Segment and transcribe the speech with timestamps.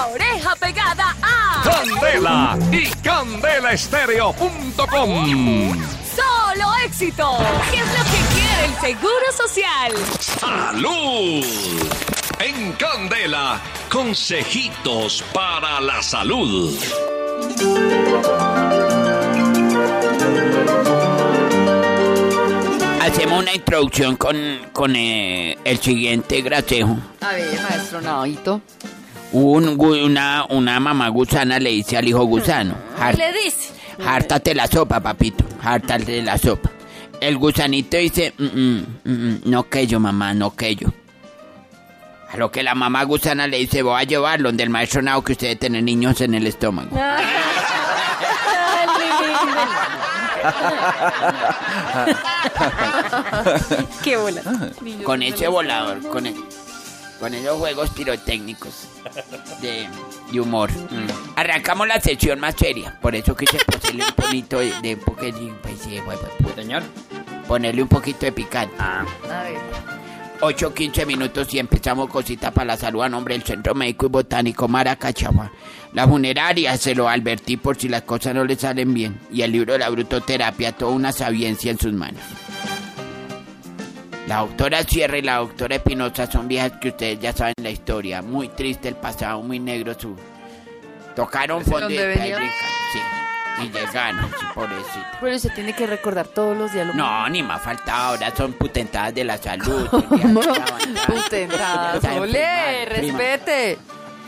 [0.00, 5.78] la oreja pegada a Candela y candelaestereo.com.
[6.16, 7.36] Solo éxito.
[7.70, 9.92] ¿Qué es lo que quiere el Seguro Social?
[10.18, 11.44] ¡Salud!
[12.38, 13.60] En Candela,
[13.90, 16.74] consejitos para la salud.
[23.02, 26.96] Hacemos una introducción con, con eh, el siguiente gracejo.
[27.20, 28.62] A ver, maestro Navito.
[29.32, 33.72] Un una, una mamá gusana le dice al hijo gusano, "Har- Le dice.
[34.04, 36.70] hártate la sopa, papito, hártate la sopa.
[37.20, 40.88] El gusanito dice, "Mm, mm, mm, no que yo, mamá, no que yo.
[42.32, 45.22] A lo que la mamá gusana le dice, voy a llevarlo donde el maestro Nao
[45.22, 46.96] que usted tiene niños en el estómago.
[54.02, 54.42] Qué bola.
[55.04, 56.34] Con ese volador, con, el-
[57.20, 58.88] con esos juegos pirotécnicos
[59.60, 59.86] de,
[60.32, 60.70] de humor.
[61.36, 66.18] Arrancamos la sección más seria, por eso quise ponerle un poquito de, de pues, pues,
[66.42, 66.82] pues, Señor.
[67.46, 68.74] ponerle un poquito de picante.
[68.78, 69.04] Ah.
[69.24, 69.58] A ver.
[70.42, 74.08] 8, 15 minutos y empezamos cosita para la salud a nombre del Centro Médico y
[74.08, 75.52] Botánico Maracachagua.
[75.92, 79.20] La funeraria se lo advertí por si las cosas no le salen bien.
[79.30, 82.22] Y el libro de la brutoterapia, toda una sabiencia en sus manos.
[84.30, 88.22] La doctora Sierra y la doctora Espinosa son viejas que ustedes ya saben la historia.
[88.22, 90.16] Muy triste el pasado, muy negro su...
[91.16, 92.48] Tocaron ¿Ese fondo brincaron,
[92.92, 93.00] Sí.
[93.64, 95.18] Y llegaron, sí, pobrecita.
[95.20, 96.94] Pero se tiene que recordar todos los diálogos.
[96.96, 99.88] No, ni más faltaba, ahora son potentadas de la salud.
[100.08, 100.40] ¿Cómo?
[101.08, 102.04] Putentadas.
[102.16, 103.78] Ole, respete.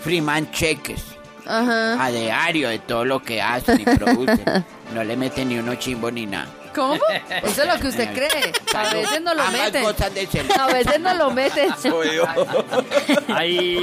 [0.02, 1.11] Freeman cheques
[1.46, 2.04] Ajá.
[2.04, 4.64] a diario de todo lo que hacen y producen.
[4.92, 6.48] No le meten ni uno chimbo ni nada.
[6.74, 7.00] ¿Cómo?
[7.42, 8.52] Eso es lo que usted cree.
[8.74, 9.82] A veces no lo Ambas meten.
[9.84, 10.28] cosas de
[10.60, 11.70] A veces no lo meten.
[13.34, 13.82] Ay.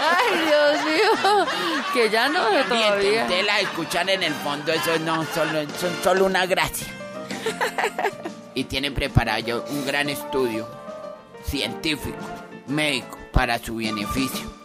[0.00, 1.46] Ay, Dios mío.
[1.94, 3.22] Que ya no Mientras todavía.
[3.22, 6.86] ustedes las escuchan en el fondo, eso no solo, son solo una gracia.
[8.54, 10.68] Y tienen preparado un gran estudio
[11.44, 12.18] científico,
[12.66, 14.59] médico, para su beneficio.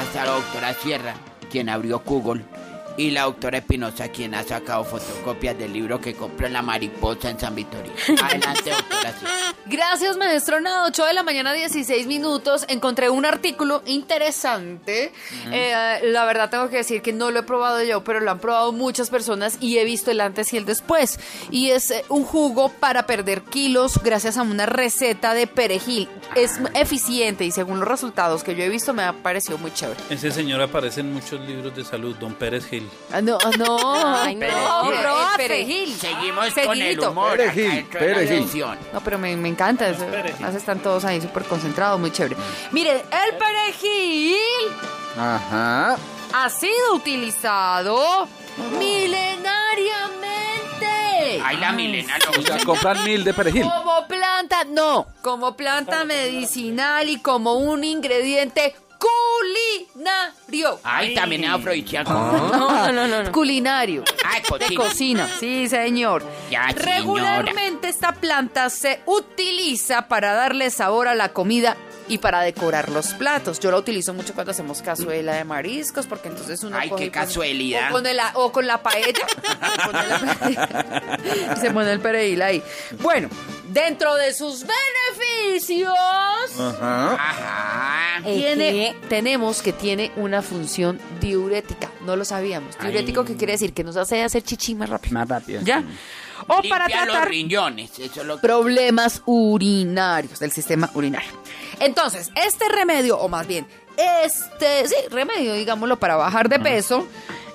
[0.00, 1.14] Está la doctora Sierra,
[1.50, 2.44] quien abrió Google,
[2.96, 7.30] y la doctora Espinosa, quien ha sacado fotocopias del libro que compró en la mariposa
[7.30, 7.92] en San Victorio.
[8.22, 9.14] Adelante, doctora.
[9.66, 10.88] Gracias, maestro Nado.
[10.88, 12.64] 8 de la mañana, 16 minutos.
[12.68, 15.12] Encontré un artículo interesante.
[15.50, 18.38] Eh, la verdad, tengo que decir que no lo he probado yo, pero lo han
[18.38, 21.20] probado muchas personas y he visto el antes y el después.
[21.50, 26.08] Y es eh, un jugo para perder kilos gracias a una receta de perejil.
[26.34, 30.00] Es eficiente y según los resultados que yo he visto, me ha parecido muy chévere.
[30.10, 32.81] Ese señor aparece en muchos libros de salud, don Pérez Gil.
[33.12, 34.16] Ah, no, ah, no.
[34.22, 35.36] Ay, no, pero el profe.
[35.36, 35.94] perejil.
[35.98, 37.10] Seguimos con el Seguidito.
[37.10, 37.40] humor.
[37.40, 37.52] acá
[38.00, 38.78] la sección.
[38.92, 39.88] No, pero me, me encanta.
[39.88, 40.04] eso.
[40.04, 42.36] Además están todos ahí súper concentrados, muy chévere.
[42.70, 44.36] Miren, el perejil
[45.18, 45.96] Ajá.
[46.32, 48.28] ha sido utilizado
[48.78, 51.40] milenariamente.
[51.44, 53.62] Ay, la Milena lo O sea, compran mil de perejil.
[53.62, 58.74] Como planta, no, como planta medicinal y como un ingrediente
[60.02, 60.80] culinario.
[60.82, 62.12] Ay, también es afrodisíaco.
[62.52, 63.32] No, no, no, no.
[63.32, 64.04] Culinario.
[64.24, 64.76] Ay, De cocina.
[64.76, 66.24] cocina, sí, señor.
[66.50, 66.94] Ya, señora.
[66.96, 71.76] Regularmente esta planta se utiliza para darle sabor a la comida
[72.08, 73.58] y para decorar los platos.
[73.60, 77.10] Yo la utilizo mucho cuando hacemos cazuela de mariscos, porque entonces uno Ay, coge qué
[77.10, 77.90] casualidad.
[77.90, 79.12] O con, el- o con la paella.
[79.92, 81.56] La.
[81.56, 82.62] Y se pone el perejil ahí.
[83.00, 83.28] Bueno,
[83.68, 85.92] dentro de sus beneficios...
[86.58, 87.14] Ajá.
[87.14, 88.22] Ajá.
[88.24, 91.90] Tiene, tenemos que tiene una función diurética.
[92.04, 92.78] No lo sabíamos.
[92.78, 93.72] Diurético, ¿qué quiere decir?
[93.72, 95.14] Que nos hace hacer chichi más rápido.
[95.14, 95.60] Más rápido.
[95.62, 95.82] ¿Ya?
[96.48, 97.98] O para Limpia los tratar riñones.
[97.98, 98.42] Eso es lo que...
[98.42, 101.30] problemas urinarios del sistema urinario.
[101.82, 103.66] Entonces, este remedio, o más bien,
[103.96, 107.06] este, sí, remedio, digámoslo, para bajar de peso,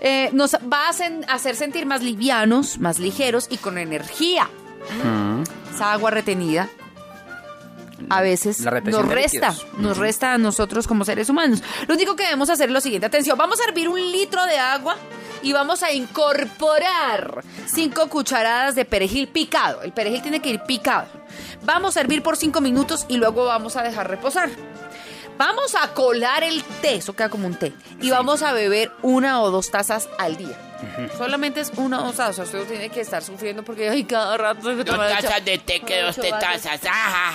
[0.01, 4.49] eh, nos va a hacer sentir más livianos, más ligeros y con energía.
[5.73, 6.69] Esa agua retenida
[8.09, 11.63] a veces nos resta, nos resta a nosotros como seres humanos.
[11.87, 14.57] Lo único que debemos hacer es lo siguiente, atención, vamos a hervir un litro de
[14.57, 14.97] agua
[15.41, 19.81] y vamos a incorporar cinco cucharadas de perejil picado.
[19.81, 21.07] El perejil tiene que ir picado.
[21.63, 24.49] Vamos a hervir por cinco minutos y luego vamos a dejar reposar.
[25.37, 29.41] Vamos a colar el té, eso queda como un té, y vamos a beber una
[29.41, 30.57] o dos tazas al día.
[31.17, 34.03] Solamente es una o dos tazas, o usted no tiene que estar sufriendo porque ay,
[34.03, 36.45] cada rato que Dos tazas de té que dos chocolate.
[36.45, 36.79] tazas.
[36.85, 37.33] Ajá.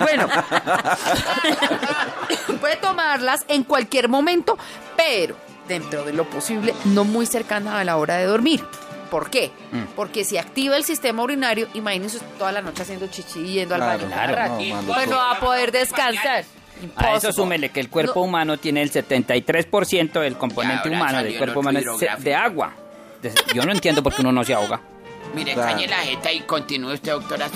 [0.00, 0.28] Bueno,
[2.60, 4.56] puede tomarlas en cualquier momento,
[4.96, 5.36] pero
[5.68, 8.64] dentro de lo posible, no muy cercana a la hora de dormir.
[9.12, 9.50] ¿Por qué?
[9.72, 9.82] Mm.
[9.94, 13.74] Porque si activa el sistema urinario, imagínense usted toda la noche haciendo chichi y yendo
[13.74, 14.10] al Claro, baño.
[14.10, 16.44] claro, no, mando pues no va a poder descansar.
[16.96, 18.22] A eso súmele que el cuerpo No.
[18.22, 22.72] humano tiene el 73% del componente humano del cuerpo humano es de agua.
[23.22, 24.80] Entonces, Yo no entiendo por qué uno no se ahoga.
[25.34, 25.72] Mire, Claro.
[25.74, 27.46] calle la jeta y continúe usted, doctora.
[27.46, 27.54] así.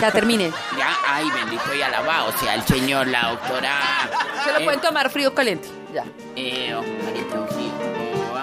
[0.00, 0.52] Ya termine.
[0.78, 2.28] Ya, ay, bendito y alabado.
[2.28, 3.80] O sea, el señor, la doctora.
[4.44, 5.68] Se lo eh, pueden tomar frío o caliente.
[5.92, 6.04] Ya.
[6.36, 6.82] Eh, oh.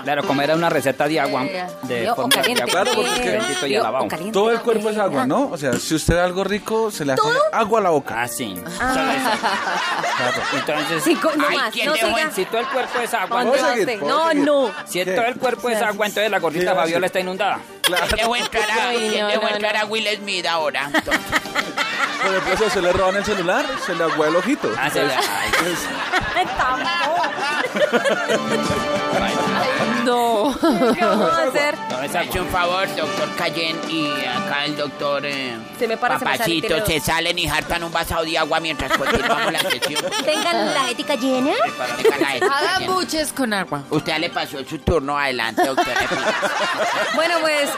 [0.07, 2.61] Claro, como era una receta de agua, de frío o forma de caliente.
[2.63, 2.71] agua.
[2.71, 4.07] Claro, porque es que- Bendito y alabado.
[4.07, 4.31] caliente.
[4.31, 5.49] Todo el cuerpo es agua, ¿no?
[5.51, 7.21] O sea, si usted da algo rico, se le hace
[7.51, 8.21] agua a la boca.
[8.21, 8.55] Ah, sí.
[8.77, 9.29] Solo eso.
[10.55, 11.73] Entonces, Sí, no Ay, más.
[11.73, 12.31] ¿quién No dejó siga.
[12.31, 14.03] si todo el cuerpo es agua, ¿Dónde ¿Puedo va seguir?
[14.03, 14.43] No, seguir?
[14.45, 14.71] no.
[14.85, 17.59] si todo el cuerpo es agua, entonces la ¿Qué gordita a Fabiola está inundada.
[17.81, 18.05] Claro.
[18.15, 19.81] Dejó entrar a, Ay, ¿quién no, dejó no, entrar no.
[19.81, 20.89] a Will Smith ahora?
[20.93, 21.21] Entonces,
[22.23, 24.71] Por ejemplo, si se le roban el celular, se le agua el ojito.
[24.77, 25.09] Ah, se- ay,
[30.05, 30.55] No.
[30.95, 31.75] ¿Qué vamos a hacer?
[31.89, 35.97] no, me ha hecho un favor, doctor Cayen y acá el doctor eh, Se me
[35.97, 38.97] para, se me sale Papacito, el se salen y hartan un vaso de agua mientras
[38.97, 40.05] continuamos la sesión.
[40.23, 41.51] Tengan la ética llena.
[42.51, 43.83] Hagan buches con agua.
[43.89, 45.99] Usted ya le pasó su turno adelante, doctora.
[47.15, 47.69] Bueno, pues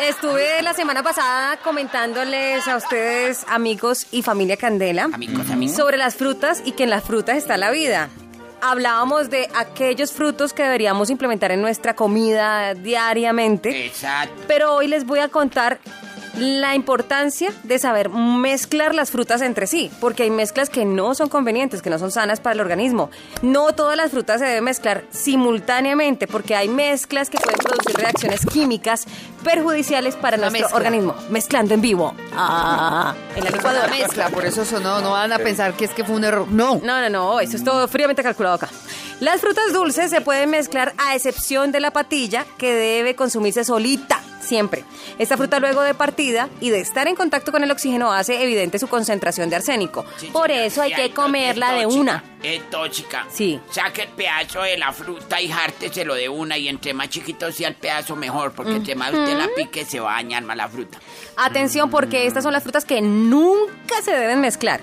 [0.00, 5.76] estuve la semana pasada comentándoles a ustedes, amigos y familia Candela, Amigos, amigos.
[5.76, 8.10] sobre las frutas y que en las frutas está la vida.
[8.66, 14.42] Hablábamos de aquellos frutos que deberíamos implementar en nuestra comida diariamente, Exacto.
[14.48, 15.80] pero hoy les voy a contar
[16.38, 21.28] la importancia de saber mezclar las frutas entre sí, porque hay mezclas que no son
[21.28, 23.10] convenientes, que no son sanas para el organismo.
[23.42, 28.44] No todas las frutas se deben mezclar simultáneamente, porque hay mezclas que pueden producir reacciones
[28.46, 29.06] químicas
[29.42, 30.76] perjudiciales para nuestro mezcla.
[30.76, 31.14] organismo.
[31.30, 32.14] Mezclando en vivo.
[32.34, 33.88] Ah, en la licuadora.
[33.88, 36.48] mezcla, por eso eso no, no van a pensar que es que fue un error.
[36.48, 36.80] No.
[36.82, 38.68] No, no, no, eso es todo fríamente calculado acá.
[39.20, 44.20] Las frutas dulces se pueden mezclar a excepción de la patilla, que debe consumirse solita,
[44.44, 44.84] siempre.
[45.18, 48.78] Esta fruta luego de partida y de estar en contacto con el oxígeno hace evidente
[48.78, 50.04] su concentración de arsénico.
[50.16, 52.22] Sí, Por eso hay que comerla de una.
[52.42, 53.26] Es tóxica.
[53.32, 53.58] Sí.
[53.70, 57.68] Saque el pedazo de la fruta y járteselo de una y entre más chiquito sea
[57.68, 60.68] el pedazo mejor, porque entre más usted la pique se va a dañar más la
[60.68, 60.98] fruta.
[61.36, 64.80] Atención porque estas son las frutas que nunca se deben mezclar.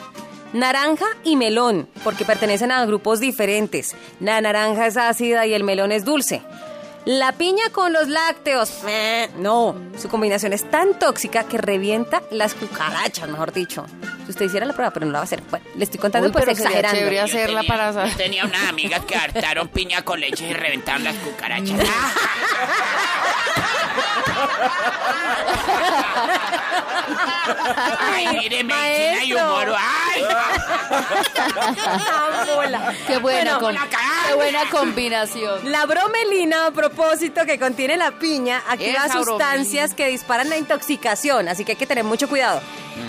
[0.54, 3.96] Naranja y melón, porque pertenecen a grupos diferentes.
[4.20, 6.42] La naranja es ácida y el melón es dulce.
[7.06, 12.54] La piña con los lácteos, meh, no, su combinación es tan tóxica que revienta las
[12.54, 13.86] cucarachas, mejor dicho.
[14.26, 15.42] Si usted hiciera la prueba, pero no la va a hacer.
[15.50, 17.00] Bueno, le estoy contando Uy, pues pero sería exagerando.
[17.00, 18.14] chévere hacerla tenía- para saber.
[18.16, 21.80] Tenía unas amigas que hartaron piña con leche y reventaron las cucarachas.
[28.00, 29.76] Ay, mire, medicina y humor.
[29.78, 30.24] Ay,
[33.08, 34.28] Qué buena, Bueno, com- la cagada.
[34.28, 35.72] qué buena combinación.
[35.72, 41.48] La bromelina, a propósito, que contiene la piña, activa Esa sustancias que disparan la intoxicación,
[41.50, 42.62] así que hay que tener mucho cuidado.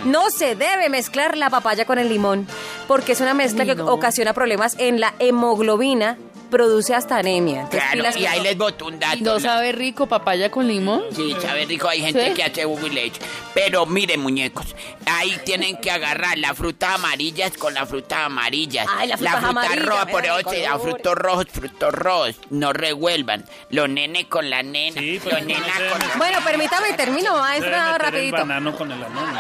[0.05, 2.47] No se debe mezclar la papaya con el limón,
[2.89, 3.87] porque es una mezcla que no.
[3.89, 6.17] ocasiona problemas en la hemoglobina,
[6.53, 7.63] produce hasta anemia.
[7.63, 9.17] Entonces, Claro, pilas y ahí les botó un dato.
[9.17, 11.03] ¿Y no sabe rico papaya con limón?
[11.17, 12.35] Sí, sabe rico, hay gente ¿Sí?
[12.35, 13.21] que hace jugo y leche.
[13.55, 14.67] Pero miren, muñecos,
[15.07, 18.87] ahí tienen que agarrar las frutas amarillas con las frutas amarillas.
[18.97, 22.37] Ay, las frutas amarillas, roja, por eso frutos rojos, frutos rojos.
[22.51, 23.45] No revuelvan.
[23.71, 25.01] Los nenes con la nena.
[25.01, 25.55] Sí, los pero no
[25.91, 28.37] con Bueno, permítame, termino, maestro, meter el rapidito.
[28.37, 29.35] banano con el anón.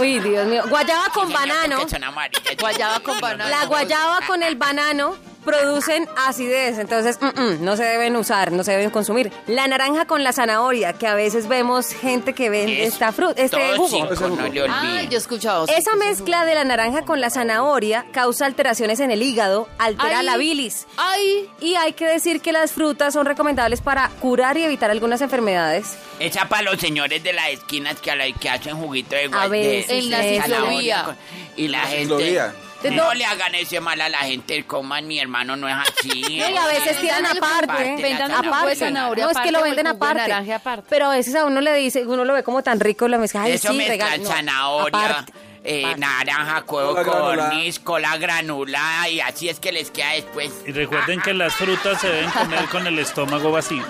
[0.00, 0.64] Uy, Dios mío.
[0.68, 1.88] Guayaba con Sí, banano.
[1.88, 2.56] son amarillas.
[2.58, 3.48] Guayaba con banano.
[3.50, 5.16] La guayaba con el banano
[5.46, 9.32] producen acidez, entonces mm, mm, no se deben usar, no se deben consumir.
[9.46, 13.40] La naranja con la zanahoria, que a veces vemos gente que vende Es esta fruta,
[13.40, 14.06] este jugo.
[14.08, 15.66] tóxico, no le Ah, yo he escuchado.
[15.68, 20.26] Esa mezcla de la naranja con la zanahoria causa alteraciones en el hígado, altera Ay.
[20.26, 20.86] la bilis.
[20.98, 25.20] Ay, Y hay que decir que las frutas son recomendables para curar y evitar algunas
[25.20, 25.96] enfermedades.
[26.18, 29.28] Esa para los señores de las esquinas que, a la- que hacen juguito de A
[29.28, 31.16] guay- veces, de- En la ciclovía.
[31.56, 32.02] Y la gente...
[32.02, 32.54] ciclovía.
[32.84, 36.22] No le hagan ese mal a la gente, coman mi hermano, no es así.
[36.38, 38.30] No, y a veces tiran aparte, vendan
[38.66, 40.20] de zanahoria No, es que aparte lo venden aparte.
[40.28, 40.86] naranja aparte.
[40.88, 43.42] Pero a veces a uno le dice, uno lo ve como tan rico la mezcla.
[43.42, 44.22] Ay, Eso sí, mezclan regalo.
[44.22, 45.32] No, zanahoria, aparte.
[45.64, 46.00] eh, aparte.
[46.00, 50.52] naranja, huevo corniz, cola granulada y así es que les queda después.
[50.66, 53.82] Y recuerden que las frutas se deben comer con el estómago vacío.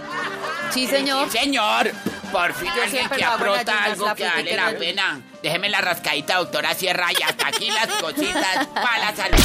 [0.71, 1.29] sí, señor.
[1.31, 1.91] Sí, señor.
[2.33, 5.21] Por fin Yo alguien que aprota algo que vale la no- pena.
[5.43, 9.39] Déjeme la rascadita, doctora Sierra, y hasta aquí las cositas para la salud.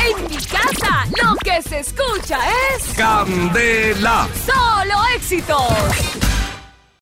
[0.00, 2.38] En mi casa, lo que se escucha
[2.76, 4.28] es Candela.
[4.44, 6.25] solo éxitos.